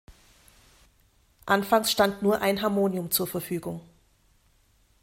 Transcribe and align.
Anfangs 1.45 1.91
stand 1.91 2.23
nur 2.23 2.41
ein 2.41 2.63
Harmonium 2.63 3.11
zur 3.11 3.27
Verfügung. 3.27 3.81